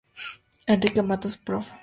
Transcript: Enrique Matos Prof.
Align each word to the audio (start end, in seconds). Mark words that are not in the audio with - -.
Enrique 0.67 1.03
Matos 1.03 1.37
Prof. 1.37 1.67